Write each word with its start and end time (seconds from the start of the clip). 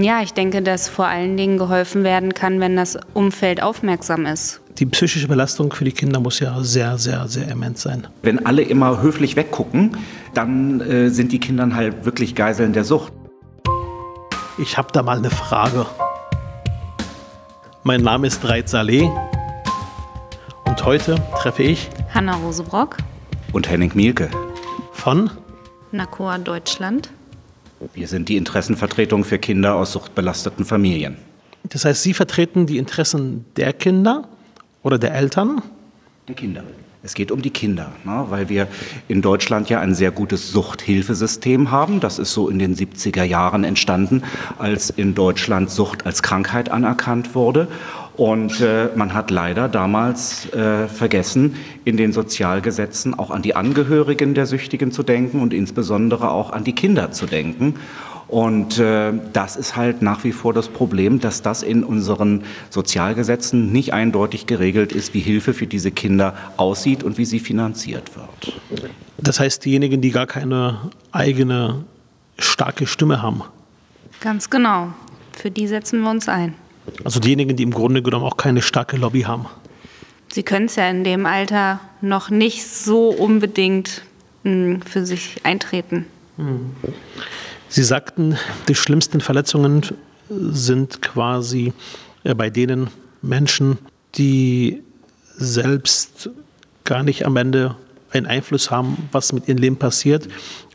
Ja, 0.00 0.22
ich 0.22 0.32
denke, 0.32 0.62
dass 0.62 0.88
vor 0.88 1.06
allen 1.06 1.36
Dingen 1.36 1.58
geholfen 1.58 2.04
werden 2.04 2.32
kann, 2.32 2.58
wenn 2.58 2.74
das 2.74 2.96
Umfeld 3.12 3.62
aufmerksam 3.62 4.24
ist. 4.24 4.60
Die 4.78 4.86
psychische 4.86 5.28
Belastung 5.28 5.72
für 5.74 5.84
die 5.84 5.92
Kinder 5.92 6.20
muss 6.20 6.40
ja 6.40 6.58
sehr, 6.62 6.96
sehr, 6.96 7.28
sehr 7.28 7.48
immens 7.48 7.82
sein. 7.82 8.06
Wenn 8.22 8.46
alle 8.46 8.62
immer 8.62 9.02
höflich 9.02 9.36
weggucken, 9.36 9.96
dann 10.32 10.80
äh, 10.80 11.10
sind 11.10 11.32
die 11.32 11.38
Kinder 11.38 11.68
halt 11.74 12.06
wirklich 12.06 12.34
Geiseln 12.34 12.72
der 12.72 12.84
Sucht. 12.84 13.12
Ich 14.58 14.78
habe 14.78 14.88
da 14.92 15.02
mal 15.02 15.18
eine 15.18 15.28
Frage. 15.30 15.84
Mein 17.82 18.00
Name 18.00 18.26
ist 18.26 18.42
Reit 18.48 18.68
Saleh 18.70 19.10
und 20.64 20.84
heute 20.84 21.16
treffe 21.42 21.62
ich 21.62 21.90
Hanna 22.14 22.36
Rosebrock 22.36 22.96
Und 23.52 23.68
Henning 23.68 23.90
Mielke. 23.94 24.30
von 24.92 25.30
NACOA 25.92 26.38
Deutschland. 26.38 27.10
Wir 27.94 28.08
sind 28.08 28.28
die 28.28 28.36
Interessenvertretung 28.36 29.24
für 29.24 29.38
Kinder 29.38 29.74
aus 29.74 29.92
suchtbelasteten 29.92 30.64
Familien. 30.64 31.16
Das 31.64 31.84
heißt, 31.84 32.02
Sie 32.02 32.14
vertreten 32.14 32.66
die 32.66 32.78
Interessen 32.78 33.44
der 33.56 33.72
Kinder 33.72 34.28
oder 34.82 34.98
der 34.98 35.14
Eltern? 35.14 35.62
Der 36.28 36.34
Kinder. 36.34 36.62
Es 37.02 37.14
geht 37.14 37.32
um 37.32 37.40
die 37.40 37.50
Kinder, 37.50 37.92
ne, 38.04 38.26
weil 38.28 38.50
wir 38.50 38.68
in 39.08 39.22
Deutschland 39.22 39.70
ja 39.70 39.80
ein 39.80 39.94
sehr 39.94 40.10
gutes 40.10 40.52
Suchthilfesystem 40.52 41.70
haben. 41.70 41.98
Das 41.98 42.18
ist 42.18 42.34
so 42.34 42.50
in 42.50 42.58
den 42.58 42.76
70er 42.76 43.22
Jahren 43.22 43.64
entstanden, 43.64 44.22
als 44.58 44.90
in 44.90 45.14
Deutschland 45.14 45.70
Sucht 45.70 46.04
als 46.04 46.22
Krankheit 46.22 46.70
anerkannt 46.70 47.34
wurde. 47.34 47.68
Und 48.18 48.60
äh, 48.60 48.90
man 48.96 49.14
hat 49.14 49.30
leider 49.30 49.66
damals 49.66 50.52
äh, 50.52 50.88
vergessen, 50.88 51.56
in 51.86 51.96
den 51.96 52.12
Sozialgesetzen 52.12 53.18
auch 53.18 53.30
an 53.30 53.40
die 53.40 53.56
Angehörigen 53.56 54.34
der 54.34 54.44
Süchtigen 54.44 54.92
zu 54.92 55.02
denken 55.02 55.40
und 55.40 55.54
insbesondere 55.54 56.30
auch 56.30 56.52
an 56.52 56.64
die 56.64 56.74
Kinder 56.74 57.12
zu 57.12 57.24
denken. 57.24 57.76
Und 58.30 58.78
äh, 58.78 59.12
das 59.32 59.56
ist 59.56 59.74
halt 59.74 60.02
nach 60.02 60.22
wie 60.22 60.30
vor 60.30 60.54
das 60.54 60.68
Problem, 60.68 61.18
dass 61.18 61.42
das 61.42 61.64
in 61.64 61.82
unseren 61.82 62.44
Sozialgesetzen 62.70 63.72
nicht 63.72 63.92
eindeutig 63.92 64.46
geregelt 64.46 64.92
ist, 64.92 65.14
wie 65.14 65.18
Hilfe 65.18 65.52
für 65.52 65.66
diese 65.66 65.90
Kinder 65.90 66.36
aussieht 66.56 67.02
und 67.02 67.18
wie 67.18 67.24
sie 67.24 67.40
finanziert 67.40 68.12
wird. 68.14 68.60
Das 69.18 69.40
heißt, 69.40 69.64
diejenigen, 69.64 70.00
die 70.00 70.12
gar 70.12 70.28
keine 70.28 70.92
eigene 71.10 71.84
starke 72.38 72.86
Stimme 72.86 73.20
haben. 73.20 73.42
Ganz 74.20 74.48
genau. 74.48 74.92
Für 75.32 75.50
die 75.50 75.66
setzen 75.66 76.00
wir 76.02 76.10
uns 76.10 76.28
ein. 76.28 76.54
Also 77.02 77.18
diejenigen, 77.18 77.56
die 77.56 77.64
im 77.64 77.72
Grunde 77.72 78.00
genommen 78.00 78.26
auch 78.26 78.36
keine 78.36 78.62
starke 78.62 78.96
Lobby 78.96 79.22
haben. 79.22 79.46
Sie 80.32 80.44
können 80.44 80.66
es 80.66 80.76
ja 80.76 80.88
in 80.88 81.02
dem 81.02 81.26
Alter 81.26 81.80
noch 82.00 82.30
nicht 82.30 82.64
so 82.64 83.08
unbedingt 83.08 84.02
mh, 84.44 84.84
für 84.86 85.04
sich 85.04 85.40
eintreten. 85.42 86.06
Sie 87.72 87.84
sagten, 87.84 88.36
die 88.66 88.74
schlimmsten 88.74 89.20
Verletzungen 89.20 89.82
sind 90.28 91.02
quasi 91.02 91.72
äh, 92.24 92.34
bei 92.34 92.50
denen 92.50 92.90
Menschen, 93.22 93.78
die 94.16 94.82
selbst 95.36 96.30
gar 96.82 97.04
nicht 97.04 97.26
am 97.26 97.36
Ende 97.36 97.76
einen 98.10 98.26
Einfluss 98.26 98.72
haben, 98.72 99.08
was 99.12 99.32
mit 99.32 99.46
ihrem 99.46 99.58
Leben 99.58 99.76
passiert, 99.76 100.26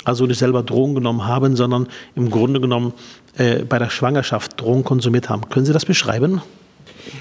also 0.06 0.26
nicht 0.26 0.40
selber 0.40 0.64
Drogen 0.64 0.96
genommen 0.96 1.26
haben, 1.26 1.58
sondern 1.58 1.88
im 2.16 2.30
Grunde 2.30 2.62
genommen 2.62 2.94
äh, 3.38 3.66
bei 3.66 3.78
der 3.78 3.90
Schwangerschaft 3.90 4.60
Drogen 4.62 4.86
konsumiert 4.86 5.30
haben. 5.30 5.50
Können 5.50 5.66
Sie 5.66 5.74
das 5.74 5.84
beschreiben? 5.84 6.42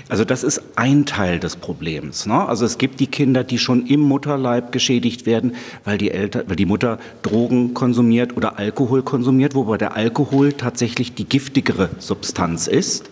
Also 0.08 0.24
das 0.24 0.44
ist 0.44 0.60
ein 0.77 1.06
Teil 1.06 1.38
des 1.38 1.56
Problems. 1.56 2.27
Ne? 2.27 2.47
Also 2.47 2.66
es 2.66 2.77
gibt 2.77 3.00
die 3.00 3.06
Kinder, 3.06 3.42
die 3.42 3.58
schon 3.58 3.86
im 3.86 4.00
Mutterleib 4.00 4.70
geschädigt 4.70 5.24
werden, 5.24 5.55
weil 5.84 5.96
die, 5.96 6.11
Eltern, 6.11 6.44
weil 6.46 6.56
die 6.56 6.66
Mutter 6.66 6.98
Drogen 7.22 7.72
konsumiert 7.72 8.36
oder 8.36 8.58
Alkohol 8.58 9.02
konsumiert, 9.02 9.55
wobei 9.55 9.78
der 9.78 9.96
Alkohol 9.96 10.52
tatsächlich 10.52 11.14
die 11.14 11.24
giftigere 11.24 11.88
Substanz 11.98 12.66
ist. 12.66 13.11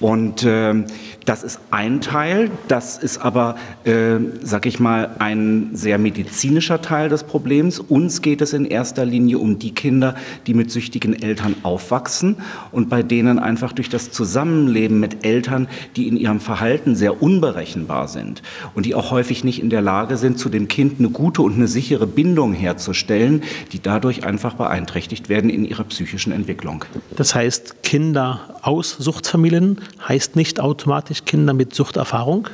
Und 0.00 0.44
ähm, 0.46 0.86
das 1.26 1.44
ist 1.44 1.60
ein 1.70 2.00
Teil, 2.00 2.50
das 2.68 2.96
ist 2.96 3.18
aber, 3.18 3.56
äh, 3.84 4.16
sag 4.42 4.64
ich 4.64 4.80
mal, 4.80 5.10
ein 5.18 5.70
sehr 5.74 5.98
medizinischer 5.98 6.80
Teil 6.80 7.10
des 7.10 7.24
Problems. 7.24 7.78
Uns 7.78 8.22
geht 8.22 8.40
es 8.40 8.54
in 8.54 8.64
erster 8.64 9.04
Linie 9.04 9.38
um 9.38 9.58
die 9.58 9.72
Kinder, 9.72 10.14
die 10.46 10.54
mit 10.54 10.70
süchtigen 10.70 11.20
Eltern 11.22 11.54
aufwachsen 11.62 12.36
und 12.72 12.88
bei 12.88 13.02
denen 13.02 13.38
einfach 13.38 13.72
durch 13.72 13.90
das 13.90 14.10
Zusammenleben 14.10 14.98
mit 14.98 15.24
Eltern, 15.24 15.68
die 15.96 16.08
in 16.08 16.16
ihrem 16.16 16.40
Verhalten 16.40 16.96
sehr 16.96 17.22
unberechenbar 17.22 18.08
sind 18.08 18.42
und 18.74 18.86
die 18.86 18.94
auch 18.94 19.10
häufig 19.10 19.44
nicht 19.44 19.60
in 19.60 19.68
der 19.68 19.82
Lage 19.82 20.16
sind, 20.16 20.38
zu 20.38 20.48
dem 20.48 20.68
Kind 20.68 20.98
eine 20.98 21.10
gute 21.10 21.42
und 21.42 21.54
eine 21.54 21.68
sichere 21.68 22.06
Bindung 22.06 22.54
herzustellen, 22.54 23.42
die 23.72 23.80
dadurch 23.80 24.24
einfach 24.24 24.54
beeinträchtigt 24.54 25.28
werden 25.28 25.50
in 25.50 25.66
ihrer 25.66 25.84
psychischen 25.84 26.32
Entwicklung. 26.32 26.86
Das 27.14 27.34
heißt, 27.34 27.82
Kinder 27.82 28.58
aus 28.62 28.96
Suchtfamilien 28.98 29.80
heißt 30.06 30.36
nicht 30.36 30.60
automatisch 30.60 31.24
Kinder 31.24 31.52
mit 31.52 31.74
Suchterfahrung? 31.74 32.48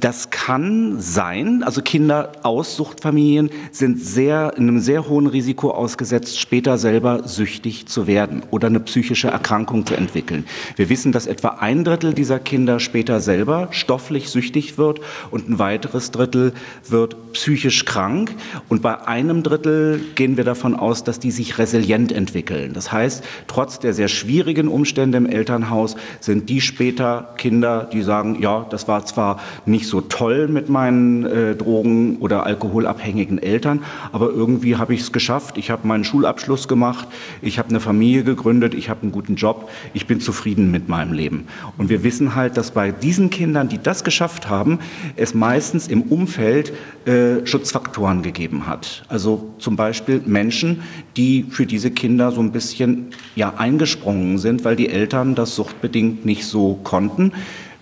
Das 0.00 0.30
kann 0.30 1.00
sein. 1.00 1.62
Also 1.62 1.82
Kinder 1.82 2.32
aus 2.42 2.76
Suchtfamilien 2.76 3.50
sind 3.72 4.00
sehr, 4.00 4.54
in 4.56 4.68
einem 4.68 4.78
sehr 4.78 5.08
hohen 5.08 5.26
Risiko 5.26 5.70
ausgesetzt, 5.70 6.40
später 6.40 6.78
selber 6.78 7.28
süchtig 7.28 7.86
zu 7.86 8.06
werden 8.06 8.42
oder 8.50 8.68
eine 8.68 8.80
psychische 8.80 9.28
Erkrankung 9.28 9.84
zu 9.84 9.94
entwickeln. 9.94 10.44
Wir 10.76 10.88
wissen, 10.88 11.12
dass 11.12 11.26
etwa 11.26 11.56
ein 11.60 11.84
Drittel 11.84 12.14
dieser 12.14 12.38
Kinder 12.38 12.80
später 12.80 13.20
selber 13.20 13.68
stofflich 13.70 14.30
süchtig 14.30 14.78
wird 14.78 15.00
und 15.30 15.48
ein 15.48 15.58
weiteres 15.58 16.10
Drittel 16.10 16.54
wird 16.88 17.32
psychisch 17.32 17.84
krank. 17.84 18.34
Und 18.68 18.82
bei 18.82 19.06
einem 19.06 19.42
Drittel 19.42 20.00
gehen 20.14 20.36
wir 20.36 20.44
davon 20.44 20.74
aus, 20.74 21.04
dass 21.04 21.18
die 21.18 21.30
sich 21.30 21.58
resilient 21.58 22.12
entwickeln. 22.12 22.72
Das 22.72 22.92
heißt, 22.92 23.24
trotz 23.46 23.78
der 23.78 23.92
sehr 23.92 24.08
schwierigen 24.08 24.68
Umstände 24.68 25.18
im 25.18 25.26
Elternhaus 25.26 25.96
sind 26.20 26.48
die 26.48 26.60
später 26.60 27.34
Kinder, 27.36 27.88
die 27.92 28.02
sagen, 28.02 28.40
ja, 28.40 28.66
das 28.70 28.88
war 28.88 29.04
zwar 29.04 29.40
nicht 29.66 29.81
so 29.88 30.00
toll 30.00 30.48
mit 30.48 30.68
meinen 30.68 31.24
äh, 31.24 31.54
Drogen- 31.54 32.18
oder 32.18 32.46
alkoholabhängigen 32.46 33.38
Eltern, 33.38 33.80
aber 34.12 34.30
irgendwie 34.30 34.76
habe 34.76 34.94
ich 34.94 35.00
es 35.00 35.12
geschafft. 35.12 35.58
Ich 35.58 35.70
habe 35.70 35.86
meinen 35.86 36.04
Schulabschluss 36.04 36.68
gemacht, 36.68 37.08
ich 37.40 37.58
habe 37.58 37.68
eine 37.68 37.80
Familie 37.80 38.24
gegründet, 38.24 38.74
ich 38.74 38.88
habe 38.88 39.02
einen 39.02 39.12
guten 39.12 39.36
Job, 39.36 39.70
ich 39.94 40.06
bin 40.06 40.20
zufrieden 40.20 40.70
mit 40.70 40.88
meinem 40.88 41.12
Leben. 41.12 41.46
Und 41.78 41.88
wir 41.88 42.04
wissen 42.04 42.34
halt, 42.34 42.56
dass 42.56 42.70
bei 42.70 42.90
diesen 42.90 43.30
Kindern, 43.30 43.68
die 43.68 43.78
das 43.82 44.04
geschafft 44.04 44.48
haben, 44.48 44.78
es 45.16 45.34
meistens 45.34 45.88
im 45.88 46.02
Umfeld 46.02 46.72
äh, 47.06 47.46
Schutzfaktoren 47.46 48.22
gegeben 48.22 48.66
hat. 48.66 49.04
Also 49.08 49.52
zum 49.58 49.76
Beispiel 49.76 50.22
Menschen, 50.24 50.82
die 51.16 51.44
für 51.48 51.66
diese 51.66 51.90
Kinder 51.90 52.32
so 52.32 52.40
ein 52.40 52.52
bisschen 52.52 53.08
ja, 53.34 53.54
eingesprungen 53.56 54.38
sind, 54.38 54.64
weil 54.64 54.76
die 54.76 54.88
Eltern 54.88 55.34
das 55.34 55.54
suchtbedingt 55.54 56.24
nicht 56.24 56.44
so 56.44 56.78
konnten. 56.82 57.32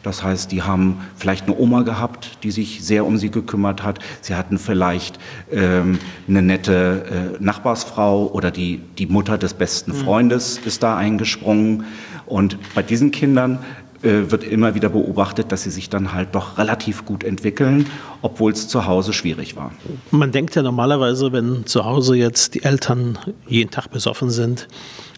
Das 0.02 0.22
heißt, 0.22 0.50
die 0.52 0.62
haben 0.62 1.00
vielleicht 1.16 1.46
eine 1.46 1.58
Oma 1.58 1.82
gehabt, 1.82 2.38
die 2.42 2.50
sich 2.50 2.84
sehr 2.84 3.04
um 3.06 3.18
sie 3.18 3.30
gekümmert 3.30 3.82
hat. 3.82 3.98
Sie 4.22 4.34
hatten 4.34 4.58
vielleicht 4.58 5.18
ähm, 5.52 5.98
eine 6.28 6.42
nette 6.42 7.36
äh, 7.38 7.42
Nachbarsfrau 7.42 8.26
oder 8.28 8.50
die, 8.50 8.80
die 8.98 9.06
Mutter 9.06 9.36
des 9.38 9.54
besten 9.54 9.92
Freundes 9.92 10.58
ist 10.58 10.82
da 10.82 10.96
eingesprungen. 10.96 11.84
Und 12.26 12.58
bei 12.74 12.82
diesen 12.82 13.10
Kindern 13.10 13.58
äh, 14.02 14.30
wird 14.30 14.44
immer 14.44 14.74
wieder 14.74 14.88
beobachtet, 14.88 15.52
dass 15.52 15.64
sie 15.64 15.70
sich 15.70 15.90
dann 15.90 16.14
halt 16.14 16.34
doch 16.34 16.56
relativ 16.56 17.04
gut 17.04 17.22
entwickeln, 17.22 17.86
obwohl 18.22 18.52
es 18.52 18.66
zu 18.66 18.86
Hause 18.86 19.12
schwierig 19.12 19.56
war. 19.56 19.72
Man 20.10 20.32
denkt 20.32 20.54
ja 20.54 20.62
normalerweise, 20.62 21.32
wenn 21.32 21.66
zu 21.66 21.84
Hause 21.84 22.16
jetzt 22.16 22.54
die 22.54 22.62
Eltern 22.62 23.18
jeden 23.46 23.70
Tag 23.70 23.90
besoffen 23.90 24.30
sind, 24.30 24.68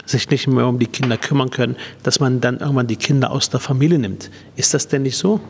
sich 0.05 0.29
nicht 0.31 0.47
mehr 0.49 0.67
um 0.67 0.79
die 0.79 0.87
Kinder 0.87 1.17
kümmern 1.17 1.51
können, 1.51 1.77
dass 2.03 2.21
man 2.21 2.41
dann 2.41 2.59
irgendwann 2.59 2.87
die 2.87 2.97
Kinder 2.97 3.31
aus 3.31 3.51
der 3.51 3.61
Familie 3.61 3.99
nimmt. 3.99 4.31
Ist 4.57 4.75
das 4.75 4.89
denn 4.89 5.03
nicht 5.03 5.17
so? 5.17 5.41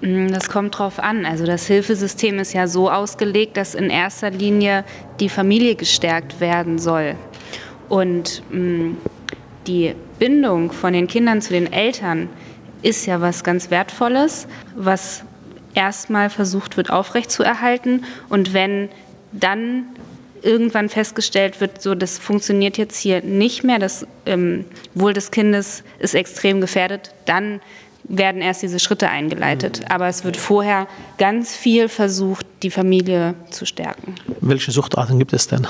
Mm, 0.00 0.28
Das 0.28 0.48
kommt 0.48 0.78
drauf 0.78 0.98
an. 0.98 1.26
Also 1.26 1.44
das 1.44 1.66
Hilfesystem 1.66 2.38
ist 2.38 2.52
ja 2.52 2.66
so 2.68 2.90
ausgelegt, 2.90 3.56
dass 3.56 3.74
in 3.74 3.90
erster 3.90 4.30
Linie 4.30 4.84
die 5.20 5.28
Familie 5.28 5.74
gestärkt 5.74 6.40
werden 6.40 6.78
soll. 6.78 7.14
Und 7.88 8.42
mh, 8.50 8.94
die 9.66 9.94
Bindung 10.18 10.72
von 10.72 10.92
den 10.92 11.06
Kindern 11.06 11.42
zu 11.42 11.52
den 11.52 11.72
Eltern 11.72 12.28
ist 12.82 13.06
ja 13.06 13.20
was 13.20 13.44
ganz 13.44 13.70
Wertvolles, 13.70 14.46
was 14.74 15.22
erstmal 15.74 16.30
versucht 16.30 16.76
wird 16.76 16.90
aufrechtzuerhalten. 16.90 18.04
Und 18.28 18.54
wenn 18.54 18.88
dann 19.32 19.86
irgendwann 20.46 20.88
festgestellt 20.88 21.60
wird, 21.60 21.82
so 21.82 21.94
das 21.94 22.18
funktioniert 22.18 22.78
jetzt 22.78 22.96
hier 22.96 23.22
nicht 23.22 23.64
mehr, 23.64 23.78
das 23.78 24.06
ähm, 24.24 24.64
Wohl 24.94 25.12
des 25.12 25.30
Kindes 25.30 25.82
ist 25.98 26.14
extrem 26.14 26.60
gefährdet, 26.60 27.12
dann 27.26 27.60
werden 28.08 28.40
erst 28.40 28.62
diese 28.62 28.78
Schritte 28.78 29.08
eingeleitet. 29.08 29.80
Aber 29.88 30.06
es 30.06 30.24
wird 30.24 30.36
vorher 30.36 30.86
ganz 31.18 31.56
viel 31.56 31.88
versucht, 31.88 32.46
die 32.62 32.70
Familie 32.70 33.34
zu 33.50 33.66
stärken. 33.66 34.14
Welche 34.40 34.70
Suchtarten 34.70 35.18
gibt 35.18 35.32
es 35.32 35.48
denn? 35.48 35.66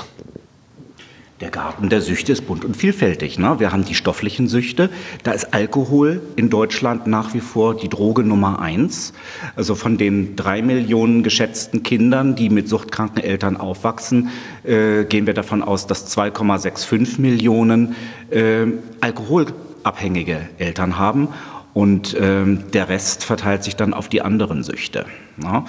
Der 1.39 1.51
Garten 1.51 1.89
der 1.89 2.01
Süchte 2.01 2.31
ist 2.31 2.47
bunt 2.47 2.65
und 2.65 2.75
vielfältig. 2.75 3.37
Ne? 3.37 3.59
Wir 3.59 3.71
haben 3.71 3.85
die 3.85 3.93
stofflichen 3.93 4.47
Süchte. 4.47 4.89
Da 5.21 5.33
ist 5.33 5.53
Alkohol 5.53 6.19
in 6.35 6.49
Deutschland 6.49 7.05
nach 7.05 7.35
wie 7.35 7.41
vor 7.41 7.75
die 7.75 7.89
Droge 7.89 8.23
Nummer 8.23 8.59
eins. 8.59 9.13
Also 9.55 9.75
von 9.75 9.99
den 9.99 10.35
drei 10.35 10.63
Millionen 10.63 11.21
geschätzten 11.21 11.83
Kindern, 11.83 12.35
die 12.35 12.49
mit 12.49 12.67
suchtkranken 12.67 13.23
Eltern 13.23 13.55
aufwachsen, 13.55 14.29
äh, 14.63 15.03
gehen 15.03 15.27
wir 15.27 15.35
davon 15.35 15.61
aus, 15.61 15.85
dass 15.85 16.17
2,65 16.17 17.21
Millionen 17.21 17.95
äh, 18.31 18.65
alkoholabhängige 19.01 20.49
Eltern 20.57 20.97
haben. 20.97 21.27
Und 21.75 22.17
ähm, 22.19 22.63
der 22.73 22.89
Rest 22.89 23.23
verteilt 23.23 23.63
sich 23.63 23.75
dann 23.75 23.93
auf 23.93 24.09
die 24.09 24.23
anderen 24.23 24.63
Süchte. 24.63 25.05
Ne? 25.35 25.65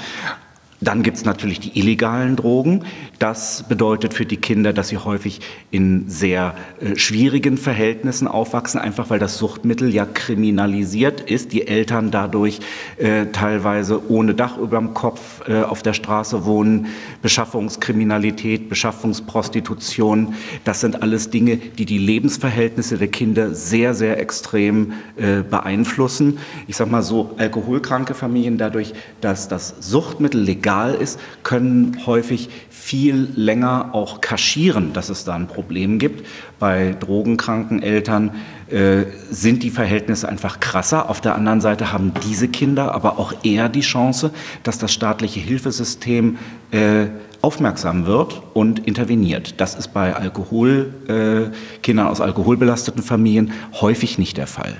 Dann 0.81 1.03
gibt 1.03 1.17
es 1.17 1.25
natürlich 1.25 1.59
die 1.59 1.77
illegalen 1.79 2.37
Drogen. 2.37 2.85
Das 3.19 3.65
bedeutet 3.69 4.15
für 4.15 4.27
die 4.27 4.37
Kinder, 4.37 4.73
dass 4.73 4.89
sie 4.89 4.99
häufig 4.99 5.41
in 5.73 6.09
sehr 6.09 6.55
äh, 6.81 6.97
schwierigen 6.97 7.59
Verhältnissen 7.59 8.29
aufwachsen, 8.29 8.81
einfach 8.81 9.11
weil 9.11 9.19
das 9.19 9.39
Suchtmittel 9.39 9.93
ja 9.93 10.07
kriminalisiert 10.07 11.21
ist. 11.21 11.53
Die 11.53 11.67
Eltern 11.67 12.13
dadurch 12.13 12.61
äh, 12.97 13.27
teilweise 13.33 14.09
ohne 14.09 14.35
Dach 14.35 14.57
über 14.57 14.79
dem 14.79 14.95
Kopf 14.95 15.49
äh, 15.49 15.63
auf 15.63 15.83
der 15.83 15.95
Straße 15.95 16.45
wohnen. 16.45 16.87
Beschaffungskriminalität, 17.23 18.69
Beschaffungsprostitution, 18.69 20.35
das 20.63 20.81
sind 20.81 21.03
alles 21.03 21.31
Dinge, 21.31 21.57
die 21.57 21.87
die 21.87 21.99
Lebensverhältnisse 21.99 22.99
der 22.99 23.09
Kinder 23.09 23.53
sehr, 23.53 23.95
sehr 23.95 24.21
extrem 24.21 24.93
äh, 25.17 25.43
beeinflussen. 25.43 26.39
Ich 26.69 26.77
sage 26.77 26.91
mal 26.91 27.03
so, 27.03 27.35
alkoholkranke 27.37 28.15
Familien 28.15 28.59
dadurch, 28.59 28.95
dass 29.21 29.49
das 29.49 29.75
Suchtmittel 29.81 30.41
legal 30.41 30.68
legal 30.69 30.95
ist, 30.95 31.19
können 31.45 31.97
häufig 32.05 32.51
viel 32.69 33.29
länger 33.35 33.91
auch 33.93 34.21
kaschieren, 34.21 34.93
dass 34.93 35.09
es 35.09 35.25
da 35.25 35.35
ein 35.35 35.47
Problem 35.47 35.99
gibt. 35.99 36.27
Bei 36.59 36.95
drogenkranken 37.01 37.83
Eltern 37.83 38.33
äh, 38.69 39.05
sind 39.31 39.63
die 39.63 39.71
Verhältnisse 39.71 40.29
einfach 40.29 40.61
krasser. 40.61 41.09
Auf 41.09 41.23
der 41.23 41.35
anderen 41.37 41.63
Seite 41.63 41.91
haben 41.91 42.13
diese 42.27 42.49
Kinder 42.49 42.95
aber 42.95 43.19
auch 43.19 43.33
eher 43.45 43.71
die 43.71 43.81
Chance, 43.81 44.31
dass 44.63 44.79
das 44.79 44.93
staatliche 44.93 45.41
Hilfesystem 45.41 46.37
äh, 46.71 47.07
aufmerksam 47.41 48.05
wird 48.05 48.43
und 48.53 48.87
interveniert. 48.87 49.61
Das 49.63 49.75
ist 49.75 49.95
bei 49.95 50.15
Alkohol, 50.15 50.93
äh, 51.09 51.81
Kindern 51.83 52.09
aus 52.09 52.21
alkoholbelasteten 52.21 53.03
Familien 53.03 53.53
häufig 53.81 54.19
nicht 54.19 54.37
der 54.37 54.47
Fall. 54.47 54.77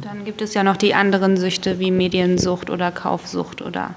Dann 0.00 0.24
gibt 0.24 0.40
es 0.40 0.54
ja 0.54 0.62
noch 0.64 0.76
die 0.76 0.94
anderen 0.94 1.36
Süchte 1.36 1.78
wie 1.78 1.90
Mediensucht 1.90 2.70
oder 2.70 2.90
Kaufsucht 2.90 3.60
oder 3.60 3.94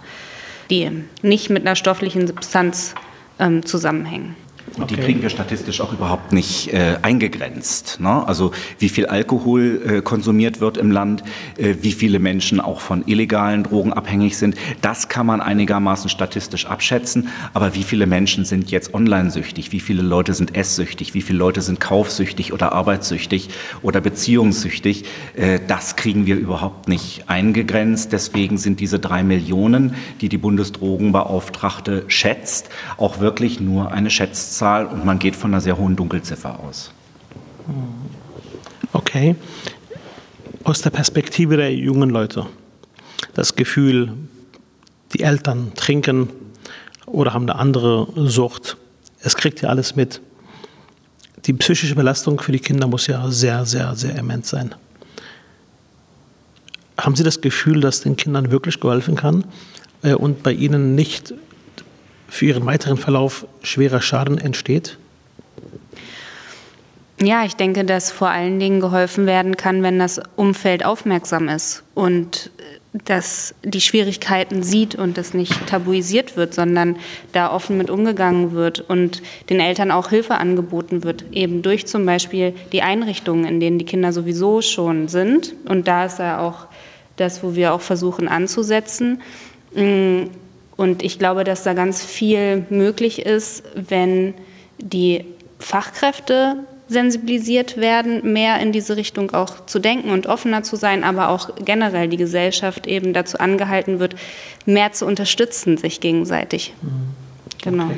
die 0.72 0.90
nicht 1.22 1.50
mit 1.50 1.66
einer 1.66 1.76
stofflichen 1.76 2.26
Substanz 2.26 2.96
ähm, 3.40 3.66
zusammenhängen. 3.66 4.36
Und 4.78 4.90
die 4.90 4.96
kriegen 4.96 5.22
wir 5.22 5.30
statistisch 5.30 5.82
auch 5.82 5.92
überhaupt 5.92 6.32
nicht 6.32 6.74
äh, 6.74 6.98
eingegrenzt. 7.02 8.00
Ne? 8.00 8.26
Also 8.26 8.52
wie 8.80 8.88
viel 8.88 9.06
Alkohol 9.06 9.82
äh, 9.86 10.02
konsumiert 10.02 10.62
wird 10.62 10.78
im 10.78 10.92
Land, 10.92 11.24
äh, 11.58 11.76
wie 11.82 11.92
viele 11.92 12.20
Menschen 12.20 12.62
auch 12.62 12.80
von 12.80 13.04
illegalen 13.06 13.64
Drogen 13.64 13.92
abhängig 13.92 14.38
sind, 14.38 14.56
das 14.82 15.10
kann 15.10 15.26
man 15.26 15.42
einigermaßen 15.42 16.10
statistisch 16.10 16.68
abschätzen. 16.68 17.28
Aber 17.54 17.76
wie 17.76 17.84
viele 17.84 18.08
Menschen 18.08 18.46
sind 18.46 18.72
jetzt 18.72 18.94
online-süchtig, 18.94 19.74
wie 19.74 19.82
viele 19.82 20.04
Leute 20.04 20.34
sind 20.34 20.56
esssüchtig, 20.56 21.14
wie 21.14 21.22
viele 21.22 21.40
Leute 21.40 21.62
sind 21.62 21.82
kaufsüchtig 21.82 22.54
oder 22.54 22.72
arbeitssüchtig 22.72 23.50
oder 23.82 24.00
beziehungssüchtig, 24.00 25.04
äh, 25.36 25.60
das 25.68 25.98
kriegen 25.98 26.26
wir 26.26 26.38
überhaupt 26.38 26.88
nicht 26.88 27.26
eingegrenzt. 27.28 28.14
Deswegen 28.14 28.58
sind 28.58 28.80
diese 28.80 29.00
drei 29.00 29.22
Millionen, 29.22 29.96
die 30.22 30.30
die 30.30 30.38
Bundesdrogenbeauftragte 30.38 32.06
schätzt, 32.08 32.70
auch 32.96 33.20
wirklich 33.20 33.60
nur 33.60 33.92
eine 33.92 34.10
Schätzzahl 34.10 34.61
Zahl 34.62 34.86
und 34.86 35.04
man 35.04 35.18
geht 35.18 35.36
von 35.36 35.52
einer 35.52 35.60
sehr 35.60 35.76
hohen 35.76 35.96
Dunkelziffer 35.96 36.60
aus. 36.60 36.92
Okay. 38.94 39.36
Aus 40.64 40.82
der 40.82 40.92
Perspektive 40.92 41.58
der 41.58 41.74
jungen 41.74 42.12
Leute, 42.12 42.46
das 43.34 43.56
Gefühl, 43.56 44.14
die 45.14 45.22
Eltern 45.22 45.72
trinken 45.74 46.30
oder 47.08 47.34
haben 47.34 47.50
eine 47.50 47.58
andere 47.58 48.08
Sucht, 48.30 48.78
es 49.22 49.36
kriegt 49.36 49.62
ja 49.62 49.70
alles 49.70 49.96
mit. 49.96 50.22
Die 51.46 51.54
psychische 51.54 51.96
Belastung 51.96 52.40
für 52.40 52.52
die 52.52 52.60
Kinder 52.60 52.86
muss 52.86 53.08
ja 53.08 53.32
sehr, 53.32 53.66
sehr, 53.66 53.96
sehr 53.96 54.16
immens 54.16 54.50
sein. 54.50 54.76
Haben 57.00 57.16
Sie 57.16 57.24
das 57.24 57.42
Gefühl, 57.42 57.82
dass 57.82 58.02
den 58.02 58.16
Kindern 58.16 58.52
wirklich 58.52 58.80
geholfen 58.80 59.16
kann 59.16 59.44
äh, 60.04 60.14
und 60.14 60.44
bei 60.44 60.52
ihnen 60.52 60.94
nicht 60.94 61.34
für 62.42 62.48
ihren 62.48 62.66
weiteren 62.66 62.98
Verlauf 62.98 63.46
schwerer 63.62 64.02
Schaden 64.02 64.40
entsteht? 64.40 64.98
Ja, 67.22 67.46
ich 67.46 67.56
denke, 67.56 67.86
dass 67.86 68.12
vor 68.12 68.30
allen 68.30 68.60
Dingen 68.60 68.80
geholfen 68.80 69.28
werden 69.28 69.58
kann, 69.58 69.84
wenn 69.84 70.00
das 70.00 70.20
Umfeld 70.38 70.84
aufmerksam 70.84 71.50
ist 71.50 71.84
und 71.94 72.50
äh, 72.58 72.98
dass 73.06 73.54
die 73.64 73.80
Schwierigkeiten 73.80 74.64
sieht 74.64 74.96
und 74.96 75.20
das 75.20 75.36
nicht 75.36 75.68
tabuisiert 75.68 76.36
wird, 76.36 76.56
sondern 76.56 76.96
da 77.32 77.54
offen 77.54 77.78
mit 77.78 77.92
umgegangen 77.92 78.54
wird 78.54 78.80
und 78.80 79.22
den 79.52 79.60
Eltern 79.60 79.92
auch 79.92 80.10
Hilfe 80.10 80.34
angeboten 80.34 81.04
wird, 81.04 81.26
eben 81.32 81.62
durch 81.62 81.86
zum 81.86 82.08
Beispiel 82.08 82.56
die 82.72 82.82
Einrichtungen, 82.82 83.46
in 83.46 83.60
denen 83.60 83.78
die 83.78 83.86
Kinder 83.86 84.14
sowieso 84.14 84.64
schon 84.64 85.10
sind. 85.10 85.54
Und 85.66 85.88
da 85.88 86.06
ist 86.06 86.18
ja 86.18 86.40
auch 86.40 86.66
das, 87.18 87.44
wo 87.44 87.54
wir 87.54 87.72
auch 87.72 87.82
versuchen 87.82 88.28
anzusetzen. 88.28 89.22
Und 90.82 91.04
ich 91.04 91.20
glaube, 91.20 91.44
dass 91.44 91.62
da 91.62 91.74
ganz 91.76 92.04
viel 92.04 92.66
möglich 92.72 93.24
ist, 93.24 93.64
wenn 93.76 94.34
die 94.80 95.26
Fachkräfte 95.60 96.56
sensibilisiert 96.88 97.78
werden, 97.78 98.34
mehr 98.34 98.60
in 98.60 98.72
diese 98.72 98.98
Richtung 98.98 99.30
auch 99.30 99.68
zu 99.68 99.78
denken 99.78 100.10
und 100.10 100.26
offener 100.26 100.64
zu 100.64 100.76
sein, 100.78 101.04
aber 101.04 101.30
auch 101.30 101.52
generell 101.64 102.08
die 102.08 102.18
Gesellschaft 102.18 102.88
eben 102.88 103.14
dazu 103.14 103.38
angehalten 103.38 104.00
wird, 104.00 104.16
mehr 104.66 104.92
zu 104.92 105.06
unterstützen, 105.06 105.78
sich 105.78 106.00
gegenseitig. 106.00 106.74
Mhm. 106.82 106.90
Genau. 107.62 107.86
Okay. 107.86 107.98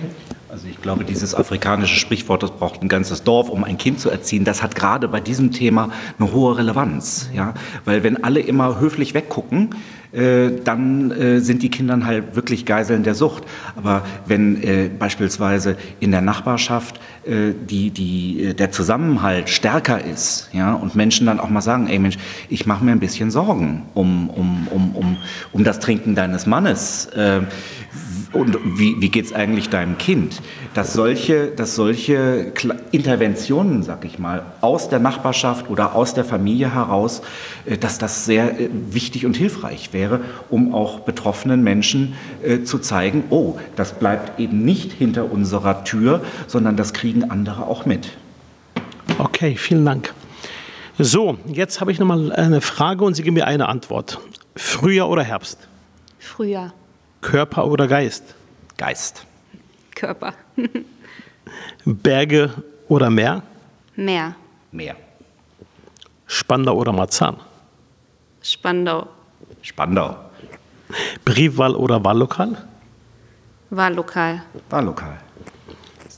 Also 0.54 0.68
ich 0.68 0.80
glaube, 0.84 1.04
dieses 1.04 1.34
afrikanische 1.34 1.96
Sprichwort, 1.96 2.44
das 2.44 2.52
braucht 2.52 2.84
ein 2.84 2.88
ganzes 2.88 3.24
Dorf, 3.24 3.50
um 3.50 3.64
ein 3.64 3.80
Kind 3.80 4.00
zu 4.00 4.12
erziehen, 4.12 4.44
das 4.44 4.62
hat 4.62 4.76
gerade 4.76 5.08
bei 5.08 5.20
diesem 5.20 5.52
Thema 5.52 5.90
eine 6.20 6.32
hohe 6.32 6.56
Relevanz. 6.56 7.32
Ja? 7.34 7.56
Weil 7.86 8.04
wenn 8.04 8.24
alle 8.24 8.40
immer 8.40 8.80
höflich 8.80 9.16
weggucken, 9.16 9.72
äh, 10.12 10.52
dann 10.64 11.10
äh, 11.10 11.40
sind 11.40 11.64
die 11.64 11.72
Kinder 11.72 12.06
halt 12.06 12.36
wirklich 12.36 12.68
Geiseln 12.68 13.02
der 13.02 13.16
Sucht. 13.16 13.46
Aber 13.76 14.06
wenn 14.28 14.62
äh, 14.62 14.90
beispielsweise 14.90 15.76
in 16.00 16.12
der 16.12 16.22
Nachbarschaft 16.22 17.00
äh, 17.26 17.54
die, 17.68 17.90
die, 17.90 18.44
äh, 18.44 18.54
der 18.54 18.70
Zusammenhalt 18.70 19.50
stärker 19.50 20.06
ist 20.06 20.50
ja, 20.54 20.74
und 20.74 20.94
Menschen 20.94 21.26
dann 21.26 21.40
auch 21.40 21.50
mal 21.50 21.62
sagen, 21.62 21.88
ey 21.88 21.98
Mensch, 21.98 22.18
ich 22.48 22.68
mache 22.68 22.86
mir 22.86 22.92
ein 22.92 23.00
bisschen 23.00 23.32
Sorgen 23.32 23.88
um, 23.96 24.30
um, 24.30 24.68
um, 24.70 24.96
um, 24.96 25.18
um 25.52 25.64
das 25.64 25.80
Trinken 25.80 26.14
deines 26.14 26.46
Mannes. 26.46 27.10
Und 28.34 28.58
wie, 28.80 29.00
wie 29.00 29.10
geht 29.10 29.26
es 29.26 29.34
eigentlich 29.34 29.70
deinem 29.70 30.00
Kind? 30.00 30.42
Dass 30.74 30.94
solche, 30.94 31.48
dass 31.48 31.76
solche 31.76 32.52
Interventionen, 32.92 33.84
sag 33.84 34.06
ich 34.06 34.18
mal, 34.18 34.44
aus 34.60 34.90
der 34.90 34.98
Nachbarschaft 34.98 35.70
oder 35.70 35.96
aus 35.96 36.16
der 36.16 36.26
Familie 36.26 36.74
heraus, 36.74 37.22
äh, 37.66 37.78
dass 37.78 38.00
das 38.00 38.26
sehr 38.26 38.60
äh, 38.60 38.70
wichtig 38.90 39.28
und 39.28 39.38
hilfreich 39.38 39.94
wäre, 39.94 40.22
um 40.50 40.74
auch 40.74 41.02
betroffenen 41.02 41.64
Menschen 41.64 42.16
äh, 42.44 42.64
zu 42.64 42.80
zeigen, 42.80 43.26
oh, 43.30 43.58
das 43.76 43.94
bleibt 43.94 44.40
eben 44.40 44.66
nicht 44.66 44.92
hinter 44.92 45.32
unserer 45.32 45.84
Tür, 45.84 46.22
sondern 46.48 46.76
das 46.76 46.94
kriegen 46.94 47.30
andere 47.30 47.68
auch 47.68 47.86
mit. 47.86 48.18
Okay, 49.20 49.56
vielen 49.58 49.86
Dank. 49.86 50.12
So, 50.98 51.38
jetzt 51.48 51.82
habe 51.82 51.92
ich 51.92 52.00
noch 52.00 52.08
mal 52.08 52.32
eine 52.32 52.62
Frage 52.62 53.04
und 53.04 53.14
Sie 53.14 53.22
geben 53.22 53.36
mir 53.36 53.46
eine 53.46 53.68
Antwort. 53.68 54.20
Frühjahr 54.56 55.10
oder 55.10 55.24
Herbst? 55.24 55.68
Frühjahr. 56.18 56.74
Körper 57.24 57.66
oder 57.66 57.88
Geist? 57.88 58.36
Geist. 58.78 59.26
Körper. 59.96 60.34
Berge 61.86 62.52
oder 62.88 63.10
Meer? 63.10 63.42
Meer. 63.96 64.36
Meer. 64.72 64.96
Spandau 66.28 66.76
oder 66.76 66.92
Marzahn? 66.92 67.38
Spandau. 68.42 69.08
Spandau. 69.62 70.18
Briefwahl 71.26 71.76
oder 71.76 72.04
Wahllokal? 72.04 72.68
Wahllokal. 73.70 74.44
Wahllokal. 74.70 75.18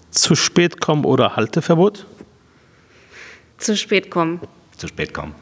Zu 0.09 0.35
spät 0.35 0.81
kommen 0.81 1.05
oder 1.05 1.35
Halteverbot? 1.35 2.05
Zu 3.57 3.77
spät 3.77 4.09
kommen. 4.09 4.41
Zu 4.75 4.87
spät 4.87 5.13
kommen. 5.13 5.35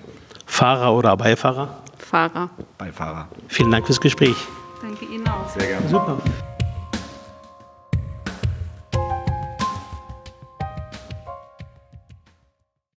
Fahrer 0.46 0.93
oder 0.93 1.15
Beifahrer? 1.17 1.84
Fahrer. 1.98 2.50
Beifahrer. 2.77 3.27
Vielen 3.48 3.72
Dank 3.72 3.86
fürs 3.86 4.01
Gespräch. 4.01 4.36
Danke 4.84 5.06
Ihnen 5.06 5.25
auch. 5.30 5.48
Sehr 5.48 5.66
gerne. 5.66 5.88
Super. 5.88 6.18